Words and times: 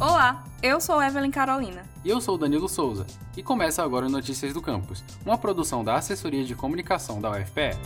Olá, 0.00 0.42
eu 0.62 0.80
sou 0.80 1.02
Evelyn 1.02 1.30
Carolina. 1.30 1.84
E 2.02 2.08
eu 2.08 2.22
sou 2.22 2.38
Danilo 2.38 2.70
Souza. 2.70 3.06
E 3.36 3.42
começa 3.42 3.82
agora 3.82 4.06
o 4.06 4.08
Notícias 4.08 4.54
do 4.54 4.62
Campus, 4.62 5.04
uma 5.26 5.36
produção 5.36 5.84
da 5.84 5.96
Assessoria 5.96 6.42
de 6.42 6.54
Comunicação 6.54 7.20
da 7.20 7.30
UFPE. 7.32 7.76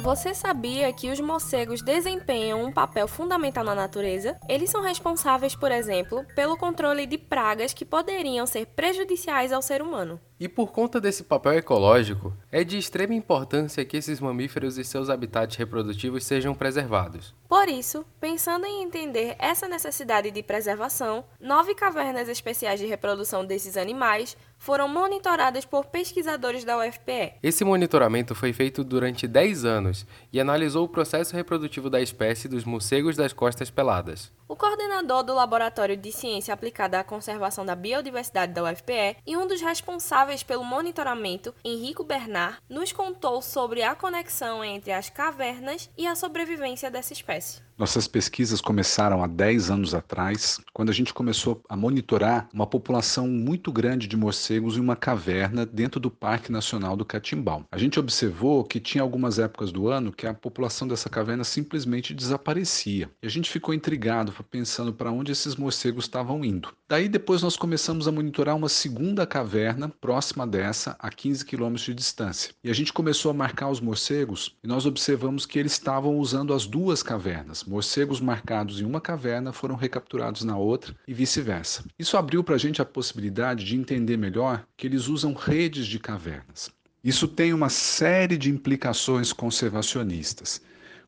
Você 0.00 0.32
sabia 0.32 0.92
que 0.92 1.10
os 1.10 1.18
morcegos 1.18 1.82
desempenham 1.82 2.62
um 2.62 2.70
papel 2.70 3.08
fundamental 3.08 3.64
na 3.64 3.74
natureza? 3.74 4.38
Eles 4.48 4.70
são 4.70 4.80
responsáveis, 4.80 5.56
por 5.56 5.72
exemplo, 5.72 6.24
pelo 6.36 6.56
controle 6.56 7.04
de 7.06 7.18
pragas 7.18 7.74
que 7.74 7.84
poderiam 7.84 8.46
ser 8.46 8.66
prejudiciais 8.66 9.52
ao 9.52 9.60
ser 9.60 9.82
humano. 9.82 10.20
E 10.38 10.48
por 10.48 10.70
conta 10.70 11.00
desse 11.00 11.24
papel 11.24 11.54
ecológico, 11.54 12.30
é 12.52 12.62
de 12.62 12.76
extrema 12.76 13.14
importância 13.14 13.82
que 13.86 13.96
esses 13.96 14.20
mamíferos 14.20 14.76
e 14.76 14.84
seus 14.84 15.08
habitats 15.08 15.56
reprodutivos 15.56 16.24
sejam 16.24 16.54
preservados. 16.54 17.34
Por 17.48 17.68
isso, 17.68 18.04
pensando 18.20 18.66
em 18.66 18.82
entender 18.82 19.34
essa 19.38 19.66
necessidade 19.66 20.30
de 20.30 20.42
preservação, 20.42 21.24
nove 21.40 21.74
cavernas 21.74 22.28
especiais 22.28 22.78
de 22.78 22.84
reprodução 22.84 23.46
desses 23.46 23.78
animais 23.78 24.36
foram 24.58 24.88
monitoradas 24.88 25.64
por 25.64 25.86
pesquisadores 25.86 26.64
da 26.64 26.78
UFPE. 26.78 27.34
Esse 27.42 27.64
monitoramento 27.64 28.34
foi 28.34 28.52
feito 28.52 28.84
durante 28.84 29.26
10 29.26 29.64
anos 29.64 30.06
e 30.30 30.38
analisou 30.38 30.84
o 30.84 30.88
processo 30.88 31.34
reprodutivo 31.34 31.88
da 31.88 32.00
espécie 32.00 32.46
dos 32.46 32.64
morcegos 32.64 33.16
das 33.16 33.32
costas 33.32 33.70
peladas. 33.70 34.30
O 34.48 34.54
coordenador 34.54 35.24
do 35.24 35.34
Laboratório 35.34 35.96
de 35.96 36.12
Ciência 36.12 36.54
Aplicada 36.54 37.00
à 37.00 37.04
Conservação 37.04 37.66
da 37.66 37.74
Biodiversidade 37.74 38.52
da 38.52 38.62
UFPE 38.62 39.16
e 39.26 39.36
um 39.36 39.44
dos 39.44 39.60
responsáveis 39.60 40.44
pelo 40.44 40.62
monitoramento, 40.62 41.52
Henrico 41.64 42.04
Bernard, 42.04 42.58
nos 42.68 42.92
contou 42.92 43.42
sobre 43.42 43.82
a 43.82 43.96
conexão 43.96 44.64
entre 44.64 44.92
as 44.92 45.10
cavernas 45.10 45.90
e 45.98 46.06
a 46.06 46.14
sobrevivência 46.14 46.88
dessa 46.88 47.12
espécie. 47.12 47.65
Nossas 47.78 48.08
pesquisas 48.08 48.62
começaram 48.62 49.22
há 49.22 49.26
10 49.26 49.70
anos 49.70 49.94
atrás, 49.94 50.58
quando 50.72 50.88
a 50.88 50.94
gente 50.94 51.12
começou 51.12 51.60
a 51.68 51.76
monitorar 51.76 52.48
uma 52.50 52.66
população 52.66 53.28
muito 53.28 53.70
grande 53.70 54.06
de 54.06 54.16
morcegos 54.16 54.78
em 54.78 54.80
uma 54.80 54.96
caverna 54.96 55.66
dentro 55.66 56.00
do 56.00 56.10
Parque 56.10 56.50
Nacional 56.50 56.96
do 56.96 57.04
Catimbau. 57.04 57.66
A 57.70 57.76
gente 57.76 58.00
observou 58.00 58.64
que 58.64 58.80
tinha 58.80 59.02
algumas 59.02 59.38
épocas 59.38 59.70
do 59.70 59.88
ano 59.88 60.10
que 60.10 60.26
a 60.26 60.32
população 60.32 60.88
dessa 60.88 61.10
caverna 61.10 61.44
simplesmente 61.44 62.14
desaparecia. 62.14 63.10
E 63.22 63.26
a 63.26 63.30
gente 63.30 63.50
ficou 63.50 63.74
intrigado, 63.74 64.32
pensando 64.50 64.94
para 64.94 65.12
onde 65.12 65.32
esses 65.32 65.54
morcegos 65.54 66.06
estavam 66.06 66.42
indo. 66.42 66.72
Daí 66.88 67.10
depois 67.10 67.42
nós 67.42 67.58
começamos 67.58 68.08
a 68.08 68.12
monitorar 68.12 68.56
uma 68.56 68.70
segunda 68.70 69.26
caverna 69.26 69.90
próxima 70.00 70.46
dessa, 70.46 70.96
a 70.98 71.10
15 71.10 71.44
quilômetros 71.44 71.84
de 71.84 71.92
distância. 71.92 72.54
E 72.64 72.70
a 72.70 72.74
gente 72.74 72.90
começou 72.90 73.30
a 73.30 73.34
marcar 73.34 73.68
os 73.68 73.80
morcegos 73.80 74.56
e 74.64 74.66
nós 74.66 74.86
observamos 74.86 75.44
que 75.44 75.58
eles 75.58 75.72
estavam 75.72 76.16
usando 76.16 76.54
as 76.54 76.64
duas 76.66 77.02
cavernas 77.02 77.65
morcegos 77.66 78.20
marcados 78.20 78.80
em 78.80 78.84
uma 78.84 79.00
caverna 79.00 79.52
foram 79.52 79.74
recapturados 79.74 80.44
na 80.44 80.56
outra 80.56 80.94
e 81.06 81.12
vice-versa. 81.12 81.84
Isso 81.98 82.16
abriu 82.16 82.44
para 82.44 82.54
a 82.54 82.58
gente 82.58 82.80
a 82.80 82.84
possibilidade 82.84 83.64
de 83.64 83.76
entender 83.76 84.16
melhor 84.16 84.64
que 84.76 84.86
eles 84.86 85.08
usam 85.08 85.34
redes 85.34 85.86
de 85.86 85.98
cavernas. 85.98 86.70
Isso 87.02 87.28
tem 87.28 87.52
uma 87.52 87.68
série 87.68 88.36
de 88.36 88.50
implicações 88.50 89.32
conservacionistas. 89.32 90.60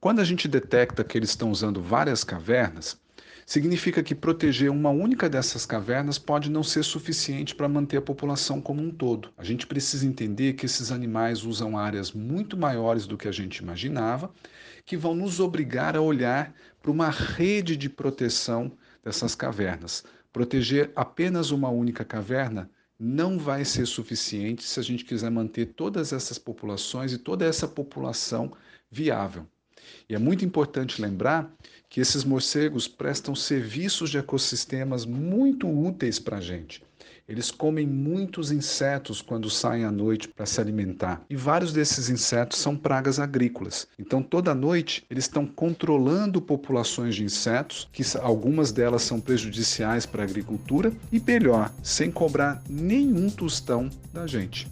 Quando 0.00 0.20
a 0.20 0.24
gente 0.24 0.46
detecta 0.46 1.04
que 1.04 1.16
eles 1.16 1.30
estão 1.30 1.50
usando 1.50 1.80
várias 1.80 2.24
cavernas, 2.24 2.96
significa 3.46 4.02
que 4.02 4.14
proteger 4.14 4.70
uma 4.70 4.90
única 4.90 5.28
dessas 5.28 5.66
cavernas 5.66 6.18
pode 6.18 6.50
não 6.50 6.62
ser 6.62 6.82
suficiente 6.82 7.54
para 7.54 7.68
manter 7.68 7.98
a 7.98 8.02
população 8.02 8.60
como 8.60 8.82
um 8.82 8.90
todo. 8.90 9.30
A 9.36 9.44
gente 9.44 9.66
precisa 9.66 10.06
entender 10.06 10.54
que 10.54 10.66
esses 10.66 10.90
animais 10.90 11.44
usam 11.44 11.76
áreas 11.78 12.12
muito 12.12 12.56
maiores 12.56 13.06
do 13.06 13.16
que 13.18 13.28
a 13.28 13.32
gente 13.32 13.58
imaginava, 13.58 14.32
que 14.84 14.96
vão 14.96 15.14
nos 15.14 15.40
obrigar 15.40 15.96
a 15.96 16.00
olhar 16.00 16.54
para 16.80 16.90
uma 16.90 17.10
rede 17.10 17.76
de 17.76 17.88
proteção 17.88 18.72
dessas 19.02 19.34
cavernas. 19.34 20.04
Proteger 20.32 20.90
apenas 20.96 21.50
uma 21.50 21.68
única 21.68 22.04
caverna 22.04 22.70
não 22.98 23.38
vai 23.38 23.64
ser 23.64 23.86
suficiente 23.86 24.64
se 24.64 24.78
a 24.80 24.82
gente 24.82 25.04
quiser 25.04 25.30
manter 25.30 25.66
todas 25.66 26.12
essas 26.12 26.38
populações 26.38 27.12
e 27.12 27.18
toda 27.18 27.44
essa 27.44 27.66
população 27.68 28.52
viável. 28.90 29.46
E 30.08 30.14
é 30.14 30.18
muito 30.18 30.44
importante 30.44 31.00
lembrar 31.00 31.52
que 31.88 32.00
esses 32.00 32.24
morcegos 32.24 32.88
prestam 32.88 33.34
serviços 33.34 34.10
de 34.10 34.18
ecossistemas 34.18 35.06
muito 35.06 35.68
úteis 35.68 36.18
para 36.18 36.38
a 36.38 36.40
gente. 36.40 36.82
Eles 37.26 37.50
comem 37.50 37.86
muitos 37.86 38.52
insetos 38.52 39.22
quando 39.22 39.48
saem 39.48 39.84
à 39.84 39.90
noite 39.90 40.28
para 40.28 40.44
se 40.44 40.60
alimentar. 40.60 41.24
E 41.30 41.34
vários 41.34 41.72
desses 41.72 42.10
insetos 42.10 42.58
são 42.58 42.76
pragas 42.76 43.18
agrícolas. 43.18 43.88
Então, 43.98 44.22
toda 44.22 44.54
noite, 44.54 45.06
eles 45.08 45.24
estão 45.24 45.46
controlando 45.46 46.42
populações 46.42 47.14
de 47.14 47.24
insetos, 47.24 47.88
que 47.90 48.02
algumas 48.20 48.72
delas 48.72 49.02
são 49.02 49.20
prejudiciais 49.20 50.04
para 50.04 50.22
a 50.22 50.26
agricultura, 50.26 50.92
e 51.10 51.18
melhor, 51.18 51.72
sem 51.82 52.10
cobrar 52.10 52.62
nenhum 52.68 53.30
tostão 53.30 53.88
da 54.12 54.26
gente. 54.26 54.68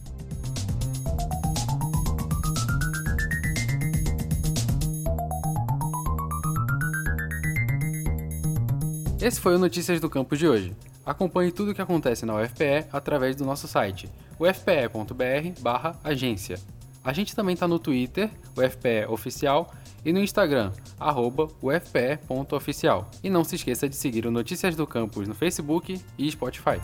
Esse 9.23 9.41
foi 9.41 9.55
o 9.55 9.59
Notícias 9.59 10.01
do 10.01 10.11
Campus 10.11 10.37
de 10.37 10.49
hoje. 10.49 10.75
Acompanhe 11.07 11.53
tudo 11.53 11.71
o 11.71 11.75
que 11.75 11.81
acontece 11.81 12.27
na 12.27 12.35
UFPE 12.35 12.87
através 12.93 13.37
do 13.37 13.45
nosso 13.45 13.69
site, 13.69 14.11
ufpe.br/agência. 14.37 16.59
A 17.05 17.13
gente 17.13 17.37
também 17.37 17.55
está 17.55 17.69
no 17.69 17.79
Twitter, 17.79 18.29
UFPE 18.57 19.07
Oficial, 19.09 19.73
e 20.05 20.13
no 20.13 20.19
Instagram, 20.19 20.73
arroba 20.99 21.47
ufpe.oficial. 21.63 23.09
E 23.23 23.31
não 23.31 23.45
se 23.45 23.55
esqueça 23.55 23.89
de 23.89 23.95
seguir 23.95 24.27
o 24.27 24.31
Notícias 24.33 24.75
do 24.75 24.89
Campus 24.89 25.29
no 25.29 25.37
Facebook 25.37 26.03
e 26.19 26.29
Spotify. 26.29 26.81